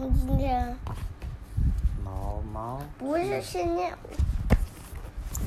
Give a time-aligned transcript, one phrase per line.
[0.00, 0.76] 嗯今天。
[2.04, 2.80] 毛毛。
[2.98, 3.92] 不是是念，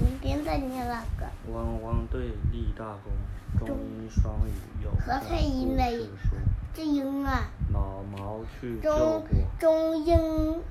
[0.02, 1.26] 明天再念那个。
[1.54, 4.52] 汪汪队立大功，中英双语
[4.84, 6.36] 有和本配音的故事书。
[6.74, 9.28] 这英啊，毛毛去救中火，
[9.58, 10.62] 中英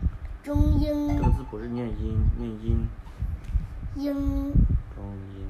[0.42, 1.08] 中英。
[1.08, 2.86] 这个字不是念音，念音。
[3.96, 4.12] 英
[4.94, 5.04] 中
[5.34, 5.48] 英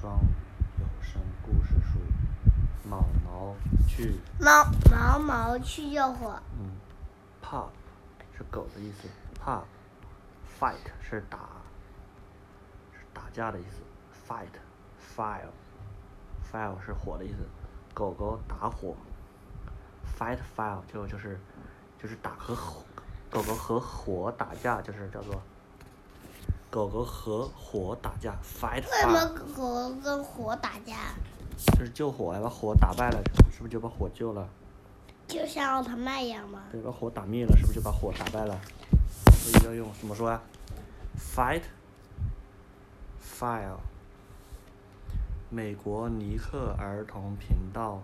[0.00, 1.98] 双语有声故事书，
[2.88, 3.56] 毛毛
[3.88, 6.70] 去，毛毛毛去救火，嗯
[7.52, 7.68] ，pup
[8.34, 9.06] 是狗的意思
[9.44, 11.38] ，pup，fight 是打，
[12.92, 13.82] 是打架的意思
[14.26, 17.46] ，fight，fire，fire 是火的意思，
[17.92, 18.96] 狗狗打火
[20.18, 21.38] ，fight fire 就就是
[22.02, 22.82] 就是打和火，
[23.30, 25.42] 狗狗和火打架就是叫做。
[26.70, 31.12] 狗狗和火打架，fight 为什么 fire，狗跟火打架？
[31.76, 34.48] 就是救火呀，把火打败了，是不是就把火救了？
[35.32, 36.64] 就像奥特曼一样吗？
[36.70, 38.60] 对，把火打灭了，是不是就把火打败了？
[39.30, 40.42] 所以要用怎么说啊
[41.18, 41.62] ？Fight,
[43.18, 43.78] fire。
[45.48, 48.02] 美国尼克儿童频道，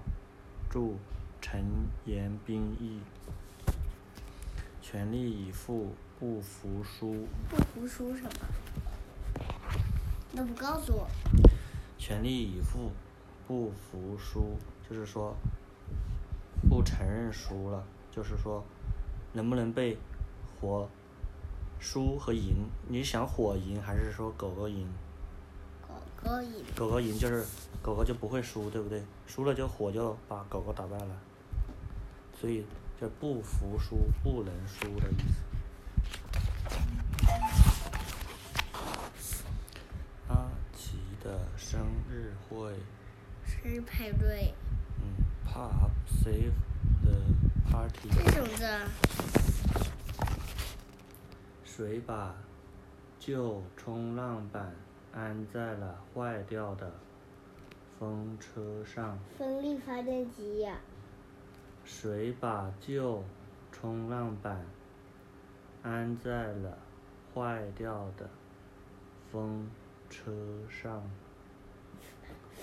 [0.71, 0.97] 祝
[1.43, 1.63] 陈
[2.07, 2.99] 延斌译。
[4.81, 7.27] 全力以赴，不服输。
[7.51, 8.31] 不服输什么？
[10.33, 11.07] 那不告诉我。
[11.99, 12.91] 全力以赴，
[13.47, 14.57] 不服输，
[14.89, 15.58] 就是说不
[16.89, 18.65] 承认输了，就是说
[19.35, 19.99] 能不能被
[20.59, 20.89] 火
[21.79, 22.67] 输和赢？
[22.89, 24.89] 你想火赢还是说狗狗赢？
[25.87, 27.45] 狗狗赢，狗狗赢就是
[27.83, 29.03] 狗狗就不会输，对不对？
[29.27, 31.17] 输了就火就把狗狗打败了，
[32.41, 32.65] 所以
[32.99, 35.43] 就不服输、不能输的意思。
[40.29, 41.81] 阿奇的生
[42.11, 42.73] 日会。
[43.47, 44.55] 生日派对，
[45.01, 46.53] 嗯，Pop save
[47.71, 48.09] party。
[48.11, 48.89] 这什么字啊？
[51.65, 52.35] 谁把
[53.21, 54.75] 旧冲浪板
[55.13, 56.93] 安在了坏掉的
[57.99, 59.17] 风车上？
[59.39, 60.77] 风力发电机呀、
[61.85, 63.23] 谁把旧
[63.71, 64.67] 冲浪板
[65.83, 66.77] 安在了
[67.33, 68.29] 坏掉的
[69.31, 69.71] 风
[70.11, 70.33] 车
[70.69, 71.03] 上？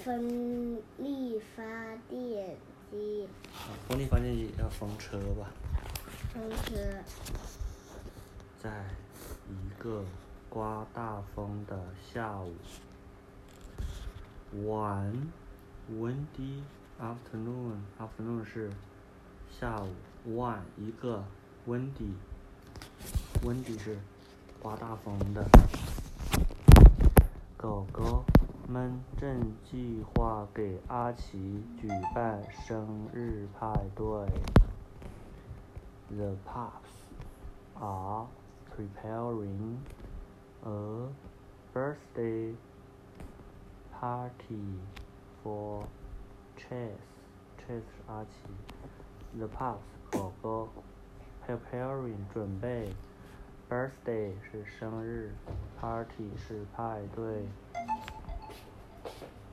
[0.03, 1.63] 风力发
[2.09, 2.57] 电
[2.95, 5.51] 机，啊，风力发电机要风车吧？
[6.33, 6.75] 风车，
[8.61, 8.85] 在
[9.49, 10.03] 一个
[10.49, 11.77] 刮大风的
[12.13, 12.55] 下午
[14.55, 15.27] ，one
[15.91, 16.61] windy
[16.99, 18.71] afternoon afternoon 是
[19.59, 19.89] 下午
[20.27, 21.23] ，one 一个
[21.67, 22.13] windy
[23.43, 23.97] windy 是
[24.61, 25.45] 刮大风的。
[27.57, 28.23] 狗狗
[28.67, 34.05] 们正计划给阿奇举办生日派对。
[36.09, 37.05] The pups
[37.79, 38.27] are
[38.75, 39.77] preparing
[40.63, 41.09] a
[41.73, 42.55] birthday
[43.99, 44.79] party
[45.43, 45.83] for
[46.57, 46.89] Chase.
[47.59, 49.37] Chase 是阿奇。
[49.37, 50.69] The pups 狗狗
[51.45, 52.89] preparing 准备
[53.69, 55.33] birthday 是生日
[55.79, 57.45] ，party 是派对，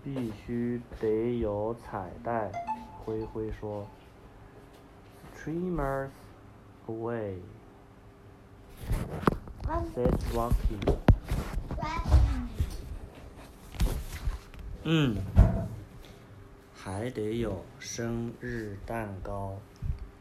[0.02, 2.50] 必须得有彩带。
[3.04, 3.86] 灰灰说
[5.36, 6.10] ，Streamers
[6.86, 7.36] away。
[9.94, 10.98] said Rocky。
[14.84, 15.16] 嗯，
[16.74, 19.58] 还得有生日蛋糕。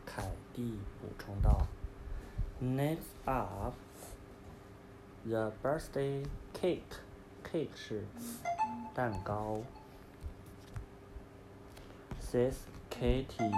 [0.05, 1.65] 凯蒂补充道
[2.61, 3.73] ：“Next up,
[5.25, 6.81] the birthday cake.
[7.43, 8.05] Cake 是
[8.93, 9.59] 蛋糕。”
[12.21, 12.55] says
[12.89, 13.51] Kitty，。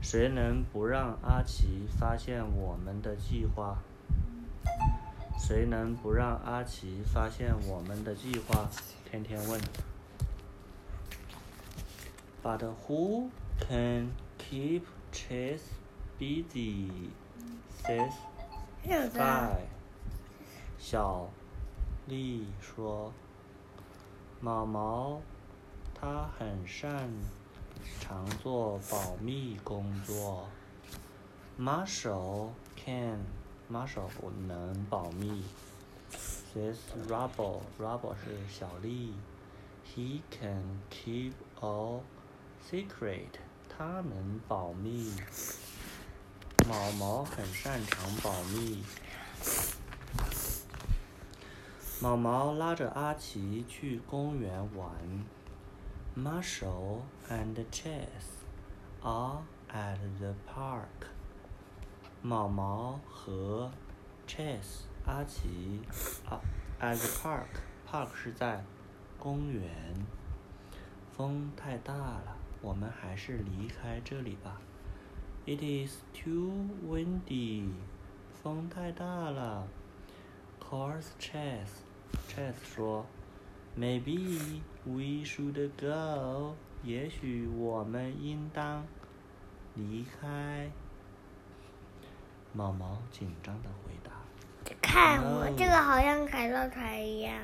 [0.00, 3.78] 谁能不让阿奇发现我们的计划？
[5.38, 8.68] 谁能不让阿奇发现我们的计划？
[9.10, 9.60] 天天问。
[12.42, 13.30] But who
[13.60, 15.60] can keep Chase
[16.18, 16.90] busy?
[17.84, 18.12] Says
[18.84, 19.56] 这什么字啊？Guy。
[20.78, 21.28] 小
[22.06, 23.12] 丽说
[24.44, 25.20] ：“毛毛，
[25.94, 27.08] 他很擅
[28.00, 30.48] 长做保密工作。
[31.56, 33.20] Marshall can
[33.70, 34.10] Marshall
[34.48, 35.44] 能保密。
[36.52, 39.14] This Rubble Rubble 是小丽。
[39.94, 42.00] He can keep a
[42.68, 45.12] secret 他能保密。
[46.68, 48.82] 毛毛很擅长保密。
[52.02, 54.90] 毛毛拉着阿奇去公园玩。
[56.16, 58.42] Marshall and Chess
[59.02, 61.06] are at the park.
[62.20, 63.70] 毛毛和
[64.26, 65.80] Chess 阿奇
[66.28, 66.40] 啊
[66.80, 68.64] ，at the park park 是在
[69.16, 69.70] 公园。
[71.16, 74.60] 风太大了，我们还是离开这里吧。
[75.46, 77.70] It is too windy，
[78.42, 79.68] 风太大了。
[80.60, 81.68] Course Chess.
[82.28, 83.06] Chase 说
[83.78, 88.84] ，Maybe we should go，也许我们应当
[89.74, 90.70] 离开。
[92.52, 94.12] 毛毛紧张的回答
[94.82, 97.38] 看我这个好像海盗船一样。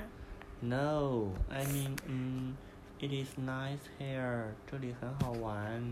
[0.60, 2.54] ：“No, I mean，嗯
[2.98, 5.82] ，it is nice here，这里很好玩。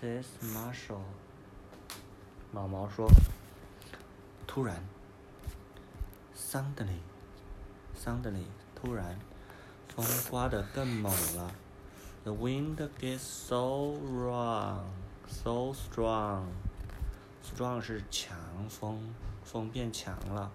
[0.00, 1.04] ”says Marshall。
[2.52, 3.08] 毛毛说。
[4.44, 4.76] 突然
[7.96, 9.18] Suddenly，突然，
[9.94, 11.52] 风刮得更猛了。
[12.24, 14.84] The wind gets so wrong,
[15.28, 16.44] so strong.
[17.44, 18.36] Strong 是强
[18.68, 20.50] 风，风变强了，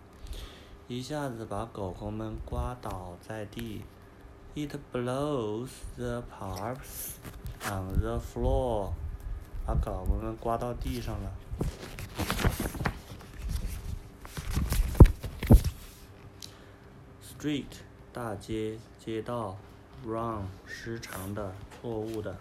[0.88, 3.84] 一下子把狗狗们刮倒在地。
[4.56, 7.16] It blows the pups
[7.70, 8.92] on the floor，
[9.66, 11.32] 把狗狗们刮到地上了。
[17.40, 17.66] Street
[18.12, 19.56] 大街街道
[20.04, 22.36] ，wrong 失常的错误的。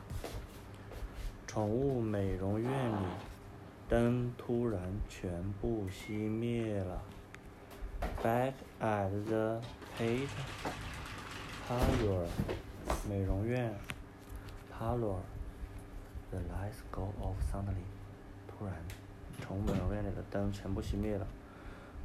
[1.46, 3.04] 宠物美容院里，
[3.90, 7.02] 灯突然全部熄灭了。
[8.25, 9.60] Back at the
[9.98, 10.28] pet
[11.69, 12.26] parlor，
[13.06, 13.75] 美容院
[14.72, 17.84] ，parlor，the lights go off suddenly，
[18.48, 18.75] 突然，
[19.43, 21.26] 宠物美容院里的灯全部熄灭了。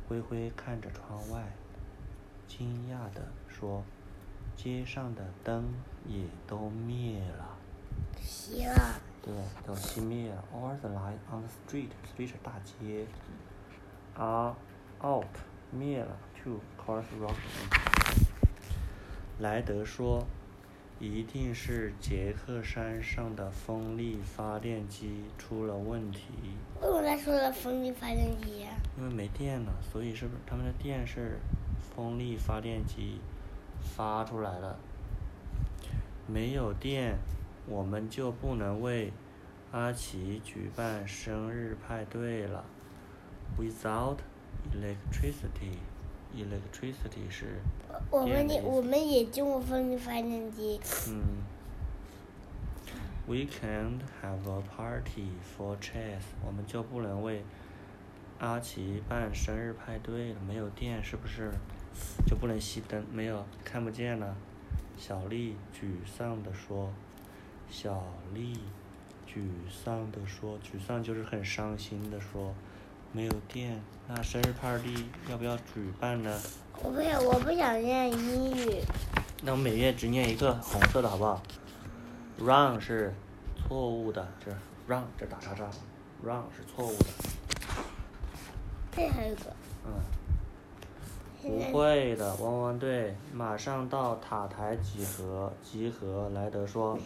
[0.10, 1.54] 灰灰看着窗外，
[2.58, 3.82] 惊讶地说
[4.58, 5.74] ：“街上的灯
[6.06, 7.58] 也都灭了。”
[8.22, 9.34] 熄了，对，
[9.66, 10.44] 都熄灭了。
[10.54, 13.06] All the light on the street, street 是大街
[14.16, 14.54] ，are
[15.02, 15.26] out
[15.72, 16.18] 灭了。
[16.44, 18.28] Two cars rocking。
[19.40, 20.26] 莱德说
[21.02, 26.28] ：“一定是杰克山上的风力发电机出了问题，
[26.80, 31.40] 为什么他说了风力发电机呀、因为没电了，所以是不是他们的电是
[31.80, 33.20] 风力发电机
[33.82, 34.78] 发出来的？
[36.28, 37.18] 没有电，
[37.66, 39.12] 我们就不能为
[39.72, 42.64] 阿奇举办生日派对了。
[43.58, 44.18] Without
[44.72, 45.80] electricity,
[46.36, 47.60] electricity 是
[48.10, 50.80] 我们也我们也经过风力发电机，
[51.10, 51.22] 嗯。
[53.28, 57.44] We can't have a party for Chess，我们就不能为
[58.40, 60.40] 阿奇办生日派对了。
[60.46, 61.52] 没有电是不是
[62.26, 63.06] 就不能熄灯？
[63.12, 64.36] 没有看不见了。
[64.98, 66.92] 小丽沮丧地说
[67.70, 68.60] ：“小丽
[69.28, 72.54] 沮丧地说，沮丧就是很伤心的说，
[73.14, 76.40] 没有电，那生日 party 要不要举办呢？
[76.82, 78.82] 我不想我不想念英语，
[79.44, 81.42] 那我每月只念一个红色的好不好
[82.40, 83.14] ？Wrong 是
[83.56, 84.52] 错误的，这
[84.88, 85.70] wrong 这打叉叉
[86.26, 87.06] ，wrong 是错误的。
[88.94, 89.54] 这还有一个，
[89.86, 89.92] 嗯，
[91.44, 96.30] 不会的，汪汪队马上到塔台集合，集合。
[96.34, 96.98] 莱德说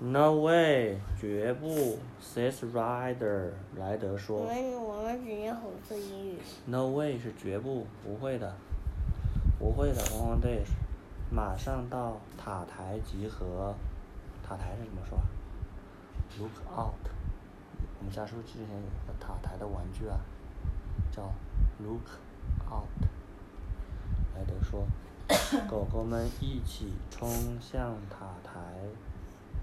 [0.00, 1.98] ，No way，绝不。
[2.20, 8.54] Says Ryder，莱德我说们我们只念红色英语，，No way 是绝不，不会的，
[9.58, 10.02] 不会的。
[10.12, 10.64] 汪汪队
[11.30, 13.74] 马上到塔台集合。
[14.46, 15.24] 塔台是怎么说啊
[16.38, 17.08] ？Look out！
[17.98, 20.18] 我们家是不是之前有个塔台的玩具啊？
[21.10, 21.22] 叫
[21.78, 22.08] Look
[22.70, 23.08] out！
[24.34, 24.86] 莱德说，
[25.66, 27.26] 狗狗们一起冲
[27.58, 28.60] 向塔台，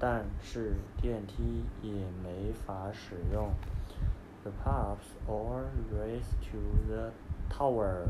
[0.04, 1.92] 但是电梯也
[2.24, 3.54] 没法使用。
[4.44, 5.62] The pups all
[5.94, 7.12] race to the
[7.48, 8.08] tower.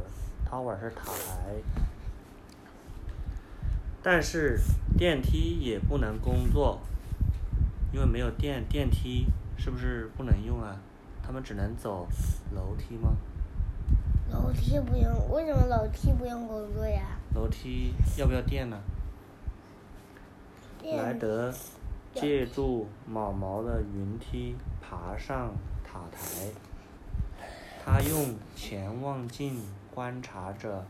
[0.50, 1.62] Tower 是塔台，
[4.02, 4.58] 但是
[4.98, 6.80] 电梯也不能工作，
[7.92, 10.80] 因为没有电，电梯是不是不能用啊？
[11.22, 12.08] 他们只能走
[12.56, 13.12] 楼梯吗？
[14.32, 17.18] 楼梯不用，为什么楼梯不用工作呀？
[17.36, 18.82] 楼梯要不要电呢？
[20.84, 21.54] 莱德
[22.14, 25.54] 借助毛毛的云梯爬上
[25.84, 26.52] 塔台，
[27.84, 29.62] 他用潜望镜
[29.94, 30.86] 观察着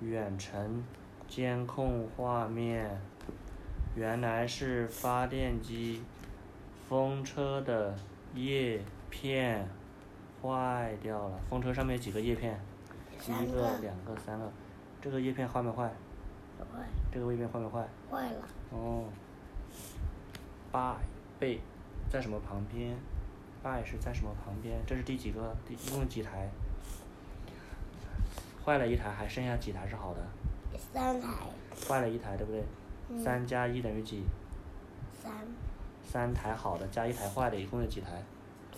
[0.00, 0.82] 远程
[1.28, 3.00] 监控画面，
[3.94, 6.02] 原来是发电机
[6.88, 7.94] 风车的
[8.34, 9.68] 叶片
[10.42, 11.38] 坏掉了。
[11.48, 12.60] 风车上面几个叶片？
[13.26, 14.50] 一个、两个、三个。
[15.00, 15.90] 这个叶片坏没坏？
[16.58, 16.80] 坏
[17.12, 17.86] 这个叶片坏没坏？
[18.10, 19.04] 坏了，哦
[20.74, 20.96] ，by
[21.38, 21.60] 被
[22.10, 22.96] 在什么旁边
[23.62, 24.76] ？by 是在什么旁边？
[24.84, 25.56] 这是第几个？
[25.64, 26.50] 第一共几台？
[28.64, 30.78] 坏了一台，还剩下几台是好的？
[30.92, 31.28] 三台。
[31.86, 32.64] 坏了一台，对不对？
[33.22, 34.24] 三加一等于几？
[35.22, 35.30] 三。
[36.02, 38.22] 三台好的加一台坏的，一共有几台？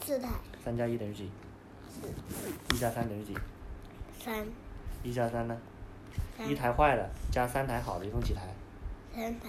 [0.01, 0.29] 四台。
[0.63, 1.31] 三加一等于几？
[1.89, 2.07] 四。
[2.75, 3.35] 一加三等于几？
[4.19, 4.47] 三。
[5.03, 5.57] 一加三呢？
[6.47, 8.43] 一台坏的加三台好的，一共几台？
[9.15, 9.49] 三台。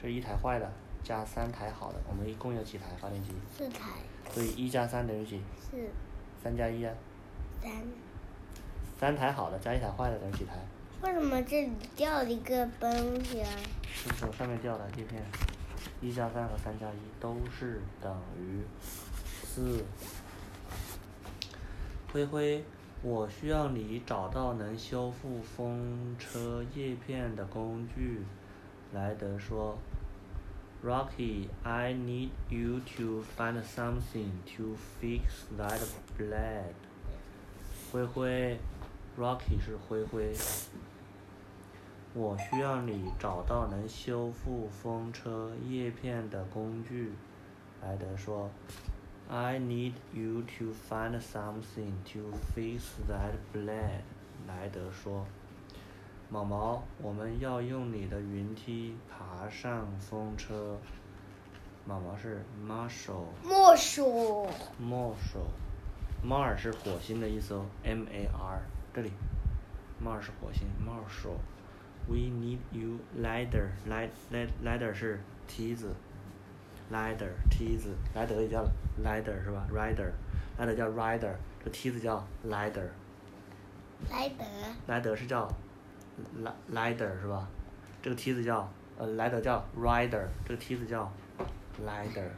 [0.00, 3.30] 这一台坏的加三台好的，我们一共有几台发电机？
[3.56, 3.90] 四台。
[4.30, 5.40] 所以一加三等于几？
[5.60, 5.76] 四。
[6.42, 6.92] 三加一啊？
[7.60, 7.70] 三。
[8.98, 10.54] 三台好的加一台坏的等于几台？
[11.02, 12.90] 为什么这里掉了一个东
[13.24, 13.50] 西啊？
[13.92, 15.22] 是从上面掉的叶片。
[16.00, 18.60] 一加三和三加一都是等于
[19.44, 19.84] 四。
[22.12, 22.64] 灰灰，
[23.02, 28.22] 我需要你找到能修复风车叶片的工具。
[28.92, 29.76] 莱德说
[30.82, 35.80] ：“Rocky, I need you to find something to fix that
[36.18, 36.74] blade。”
[37.92, 38.58] 灰灰。
[39.18, 40.34] Rocky 是灰灰，
[42.14, 47.12] 我需要你找到能修复风车叶片的工具。
[47.82, 48.50] 莱德说
[49.28, 54.00] ：“I need you to find something to fix that blade。”
[54.48, 55.26] 莱德说
[56.32, 60.78] ：“毛毛，我们要用你的云梯爬上风车。”
[61.84, 63.26] 毛毛是 Marshall。
[63.44, 64.48] Marshall。
[64.80, 65.50] Marshall。
[66.24, 68.62] Mar 是火星的意思哦，M-A-R。
[68.94, 69.10] 这里
[70.00, 75.92] ，Mars 是火星，Marshall，We need you ladder，lad，lad，ladder 是梯子
[76.92, 78.64] ，ladder 梯子，莱德也叫
[79.02, 80.12] ladder 是吧？rider，
[80.56, 81.34] 莱德叫 rider，
[81.64, 82.88] 这梯子叫 ladder。
[84.08, 84.44] 莱德。
[84.86, 85.52] 莱德是叫
[86.72, 87.46] ，ladder 是吧？
[88.02, 91.10] 这个梯子叫，呃，莱德叫 rider，这个梯子叫
[91.86, 92.28] ladder，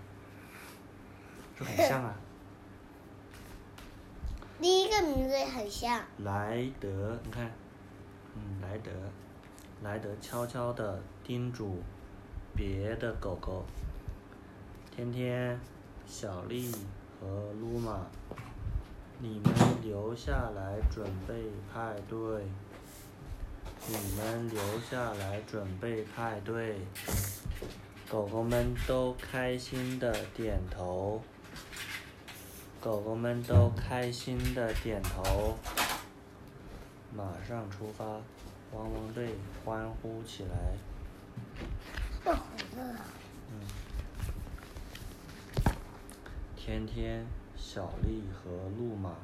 [1.56, 2.14] 是很像啊。
[4.60, 6.00] 第一个名字也很像。
[6.18, 7.50] 莱德，你看，
[8.34, 8.90] 嗯，莱德，
[9.82, 11.82] 莱德悄悄地叮嘱
[12.54, 13.64] 别的狗狗：
[14.90, 15.58] 天天、
[16.06, 16.72] 小丽
[17.20, 18.06] 和露玛，
[19.18, 19.52] 你们
[19.82, 22.46] 留下来准备派对。
[23.86, 26.78] 你们留下来准备派对。
[28.10, 31.22] 狗狗们都开心的点头。
[32.80, 35.56] 狗狗们都开心的点头，
[37.14, 38.04] 马上出发，
[38.72, 40.76] 汪汪队欢呼起来。
[42.76, 42.92] 嗯。
[46.54, 47.26] 天天、
[47.56, 49.14] 小丽和路马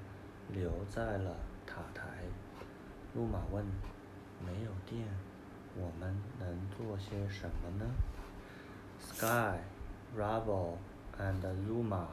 [0.49, 1.37] 留在了
[1.67, 2.05] 塔台。
[3.14, 3.62] 路马问
[4.44, 5.09] ：“没有电，
[5.76, 7.87] 我们能做些什么呢
[9.00, 9.59] ？”Sky,
[10.16, 10.76] Rubble
[11.18, 12.09] and Luma.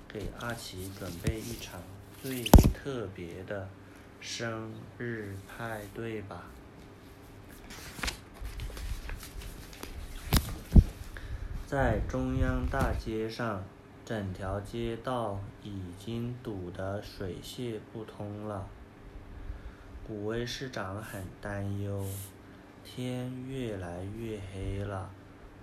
[0.08, 1.80] 给阿奇准备一场
[2.22, 3.68] 最特别的
[4.20, 6.44] 生日派对吧。
[11.66, 13.62] 在中央大街上，
[14.04, 18.66] 整条街道已经堵得水泄不通了。
[20.10, 22.04] 古威市长很担忧，
[22.82, 25.08] 天越来越黑了。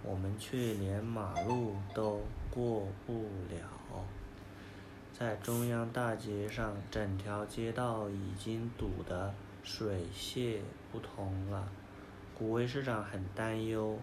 [0.01, 4.05] 我们却连马路都过不了，
[5.11, 10.61] 在中央大街上，整条街道已经堵得水泄
[10.93, 11.67] 不通了。
[12.33, 13.99] 古威市长很担忧，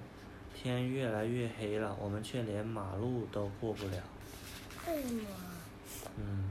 [0.55, 3.97] 天越来越黑了，我们却连马路都过不了。
[4.87, 5.23] 为什么？
[6.19, 6.51] 嗯。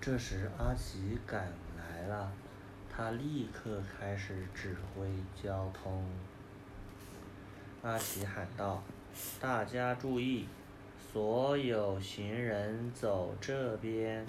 [0.00, 2.32] 这时，阿奇赶来了，
[2.90, 5.06] 他立刻开始指挥
[5.42, 6.02] 交通。
[7.82, 8.82] 阿奇喊道
[9.38, 10.46] ：“大家注意，
[11.12, 14.24] 所有行人走这边，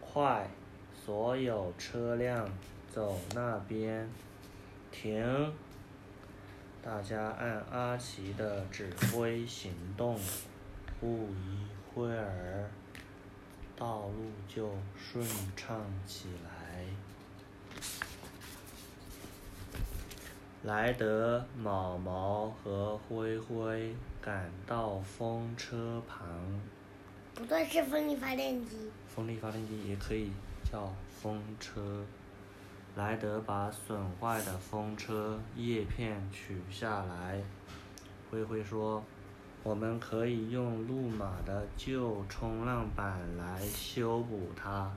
[0.00, 0.48] 快！
[0.94, 2.48] 所有车辆
[2.90, 4.08] 走那边，
[4.90, 5.52] 停！”
[6.82, 10.18] 大家按阿奇的指挥行动，
[10.98, 12.70] 不一会儿，
[13.78, 16.84] 道路就顺畅起来。
[20.64, 26.28] 莱德、毛毛和灰灰赶到风车旁。
[27.36, 28.90] 不对，是风力发电机。
[29.06, 30.32] 风力发电机也可以
[30.70, 30.92] 叫
[31.22, 32.04] 风车。
[32.96, 37.40] 莱德把损坏的风车叶片取下来。
[38.28, 39.00] 灰灰说
[39.68, 44.90] ：“我们可以用路马的旧冲浪板来修补它。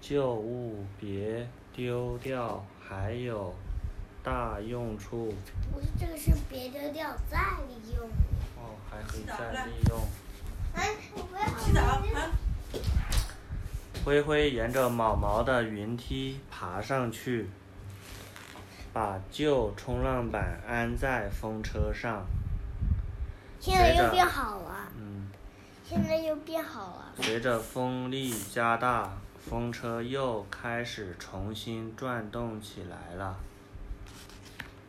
[0.00, 3.54] 旧物别丢掉，还有
[4.24, 5.34] 大用处。
[5.70, 8.08] 不是，这个是别丢掉，再利用。
[8.56, 10.00] 哦，还可以再利用。
[10.72, 11.82] 哎，我不要洗澡
[12.18, 12.30] 啊！
[14.06, 17.50] 灰灰沿着毛毛的云梯爬上去，
[18.92, 22.24] 把旧冲浪板安在风车上。
[23.58, 25.28] 现在又变好了，嗯，
[25.84, 27.12] 现在又变好了。
[27.20, 33.36] 随着风力加大，风车又开始重新转动起来了。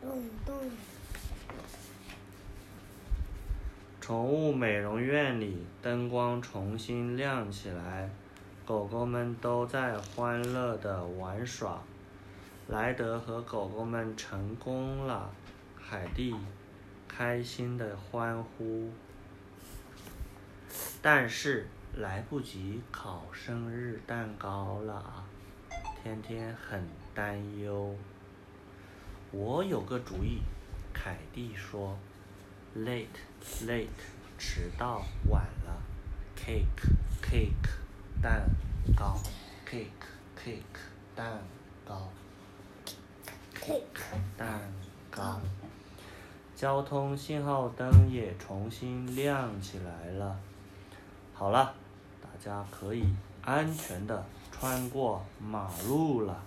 [0.02, 0.10] 动
[0.44, 0.70] 动，
[4.00, 8.10] 宠物美容院里灯光重新亮起来，
[8.66, 11.80] 狗狗们都在欢乐的玩耍。
[12.68, 15.30] 莱德和狗狗们成功了，
[15.76, 16.34] 海蒂
[17.06, 18.90] 开心地欢呼。
[21.02, 25.24] 但是来不及烤生日蛋糕了，
[26.02, 26.82] 天天很
[27.14, 27.94] 担忧。
[29.30, 30.40] 我有个主意，
[30.92, 31.96] 凯蒂说。
[32.76, 33.06] Late,
[33.66, 33.86] late，
[34.36, 35.82] 迟到晚了。
[36.36, 36.88] Cake,
[37.22, 37.68] cake，
[38.20, 38.48] 蛋
[38.96, 39.16] 糕。
[39.64, 39.86] Cake,
[40.36, 40.80] cake，
[41.14, 41.40] 蛋
[41.86, 42.10] 糕。
[43.64, 43.80] cake，
[44.36, 44.60] 蛋
[45.10, 45.40] 糕。
[46.54, 50.38] 交通信号灯也重新亮起来了。
[51.32, 51.74] 好了，
[52.20, 53.06] 大家可以
[53.42, 56.42] 安全的穿过马路了。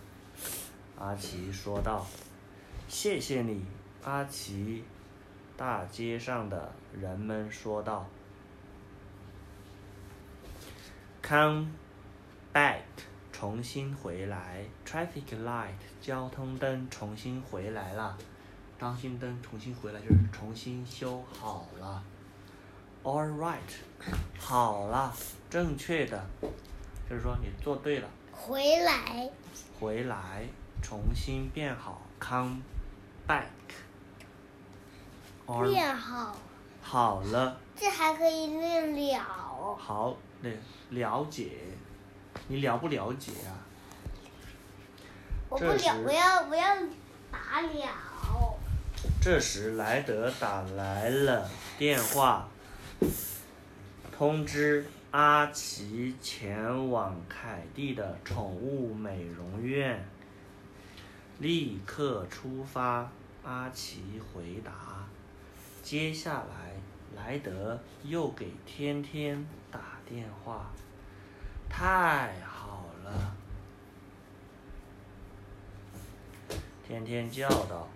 [1.00, 2.06] 阿奇说道
[2.88, 3.66] ：“谢谢你，
[4.04, 4.84] 阿奇。”
[5.58, 8.06] 大街上的人们说道
[11.24, 11.70] ：“Come
[12.54, 12.82] back，
[13.40, 14.66] 重新回来。
[14.84, 18.18] Traffic light，交通灯重新回来了。
[18.80, 22.04] 当心灯重新回来就是重新修好了。
[23.04, 23.60] All right，
[24.40, 25.14] 好了，
[25.52, 26.20] 正确的，
[27.08, 28.10] 就是说你做对了。
[28.32, 29.30] 回来，
[29.80, 30.48] 回来，
[30.82, 32.58] 重新变好，come
[33.28, 33.46] back。
[35.64, 36.36] 变好，
[36.82, 39.76] 好了，这还可以练了。
[39.78, 40.50] 好了
[40.90, 41.52] 了解，
[42.48, 43.66] 你了不了解啊？
[45.50, 46.76] 我不了，我要我要
[47.32, 48.58] 打了。
[49.22, 52.48] 这时莱德打来了电话，
[54.12, 60.06] 通知阿奇前往凯蒂的宠物美容院，
[61.40, 63.10] 立刻出发。
[63.44, 65.08] 阿奇回答。
[65.82, 66.74] 接下来，
[67.16, 70.70] 莱德又给天天打电话。
[71.70, 73.36] 太好了！
[76.88, 77.88] 天天叫道。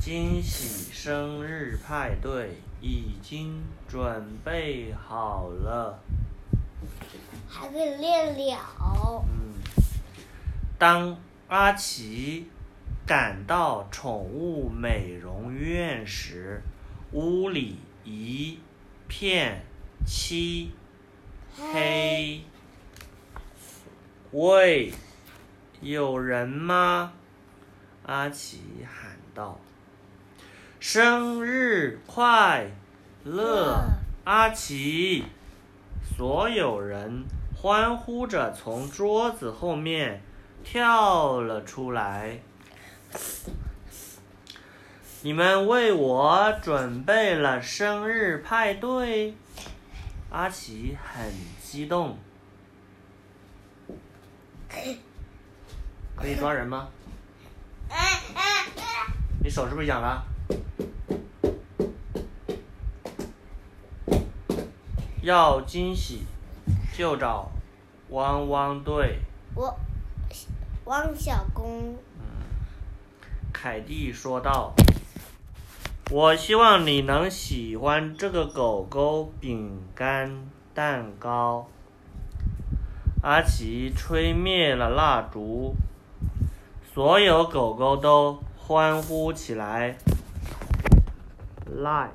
[0.00, 5.98] 惊喜生日派对已经准备好了。
[7.48, 9.24] 还可以练了。
[9.28, 9.54] 嗯，
[10.78, 11.18] 当
[11.48, 12.46] 阿奇
[13.04, 16.62] 赶到宠物美容院时，
[17.12, 18.60] 屋里一
[19.08, 19.64] 片
[20.06, 20.70] 漆
[21.56, 22.42] 黑。
[24.32, 24.92] 喂，
[25.80, 27.14] 有人吗？
[28.04, 29.58] 阿奇喊道。
[30.78, 32.70] 生日快
[33.24, 33.82] 乐，
[34.24, 35.24] 阿奇！
[36.14, 37.24] 所有人
[37.56, 40.22] 欢呼着从桌子后面
[40.62, 42.40] 跳了出来。
[45.22, 49.34] 你们为我准备了生日派对，
[50.28, 52.18] 阿奇很激动。
[54.68, 56.88] 可以抓人吗？
[59.42, 60.24] 你手是不是痒了？
[65.22, 66.22] 要惊喜，
[66.96, 67.50] 就找
[68.10, 69.20] 汪汪队。
[69.54, 69.78] 我
[70.84, 71.96] 汪小公，
[73.52, 74.74] 凯蒂说道
[76.10, 81.68] ：“我希望你能喜欢这个狗狗饼干蛋糕。”
[83.20, 85.74] 阿奇吹灭了蜡烛，
[86.94, 89.96] 所有狗狗都欢呼起来。
[91.68, 92.10] Light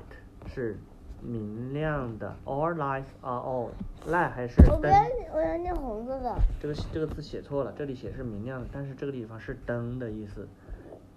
[0.54, 0.78] 是
[1.20, 3.72] 明亮的，All lights are on。
[4.10, 4.94] light 还是灯我不要，
[5.34, 6.34] 我要念红色的。
[6.60, 10.48] 这个这个字写错了，这里写是明亮的，但是这个地方是灯的意思。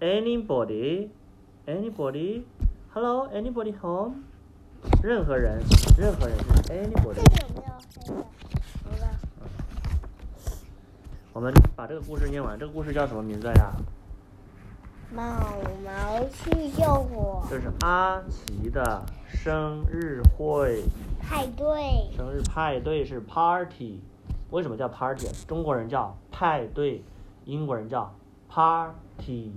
[0.00, 1.08] Anybody,
[1.66, 2.42] anybody,
[2.92, 4.16] hello, anybody home？
[5.02, 5.60] 任何人，
[5.98, 7.16] 任何人是 anybody。
[7.16, 7.72] 个有没有
[8.06, 8.26] 黑的？
[11.38, 13.72] 我们把这个故事念完，这个故事叫什么名字呀？
[15.14, 15.22] 毛
[15.84, 20.82] 毛去救火这是阿奇的生日会，
[21.20, 24.00] 派对，生日派对是 party，
[24.50, 25.28] 为什么叫 party？
[25.46, 27.04] 中国人叫派对，
[27.44, 28.12] 英国人叫
[28.48, 29.52] party。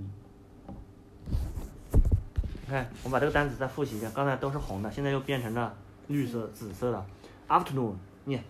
[1.26, 5.74] 你看，我们把这个单词再复习一下，刚才都是红的，现在又变成了
[6.06, 7.04] 绿色、紫色的。
[7.48, 8.44] afternoon，念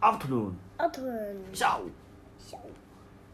[0.00, 1.90] afternoon，Afternoon，下午
[2.46, 2.56] 小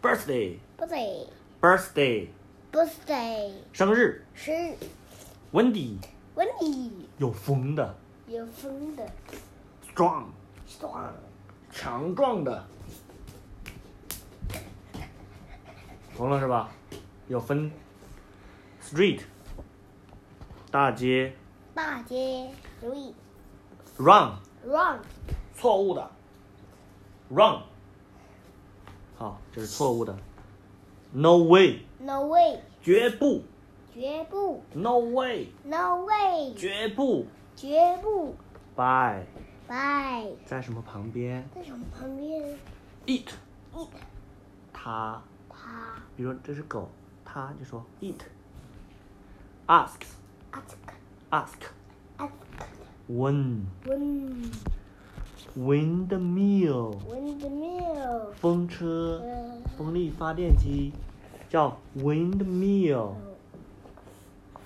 [0.00, 2.28] ，birthday，birthday，birthday
[2.72, 4.74] birthday 生日生日
[5.52, 7.94] ，windy，windy，，有风的
[8.26, 9.06] 有风的
[9.94, 11.10] ，strong，strong，
[11.70, 12.64] 强壮的，
[16.16, 16.70] 懂了是吧？
[17.28, 17.70] 有分
[18.82, 19.20] ，street，
[20.70, 21.34] 大街
[21.74, 22.50] 大街
[22.82, 24.98] ，street，run，run
[25.54, 26.10] 错误的
[27.28, 27.60] ，run，
[29.22, 30.18] 好，这是错误的
[31.12, 33.44] ，no way，no way 绝不
[33.94, 38.34] 绝不，no way，no way 绝不绝不
[38.74, 42.58] ，by，by 在什么旁边在什么旁边
[43.06, 43.86] ？，eat，eat
[44.72, 46.90] 它，它比如说这是狗，
[47.24, 50.74] 它就说 eat，ask，ask，ask
[51.30, 51.60] ask
[53.08, 53.66] When。
[53.86, 54.52] wind
[55.58, 60.92] windmill，windmill 风车，呃风力发电机，
[61.48, 63.14] 叫 windmill。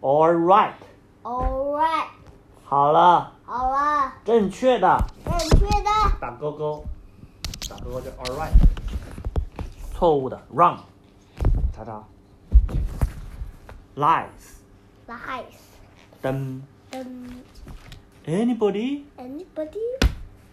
[0.00, 2.06] All right，all right
[2.64, 6.84] 好了，好了正确的正确的打勾勾，
[7.68, 8.52] 打勾勾就 all right。
[9.92, 10.78] 错误的 wrong，
[11.72, 12.00] 查查。
[13.96, 15.42] Lies，nice
[16.22, 16.62] 灯。
[16.90, 17.04] 灯
[18.26, 19.78] Anybody，anybody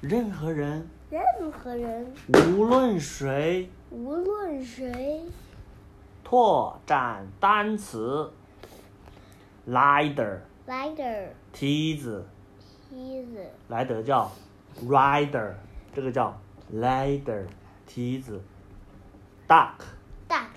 [0.01, 5.23] 任何人，任何人无论谁，无论谁
[6.23, 8.31] 拓展单词。
[9.67, 12.25] Ladder，rider 梯子。
[12.89, 14.31] 梯子莱德叫
[14.85, 15.53] rider，
[15.93, 16.39] 这个叫
[16.73, 17.45] ladder，
[17.87, 18.41] 梯子。
[19.47, 20.47] Dark，duck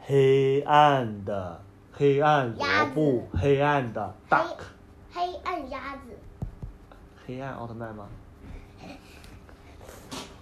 [0.00, 4.56] 黑暗的，黑暗鸭萝卜，黑暗的 duck，
[5.12, 6.16] 黑暗鸭子
[7.26, 8.06] 黑暗奥特曼吗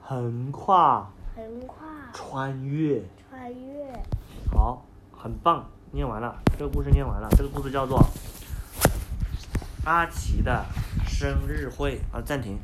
[0.00, 3.02] 横跨，横跨穿越。
[3.28, 4.02] 穿越
[4.50, 8.02] 好，很棒，念完了，这个故事念完了，这个故事叫做
[9.84, 10.64] 阿奇的
[11.06, 12.00] 生日会。
[12.10, 12.58] 啊，暂停。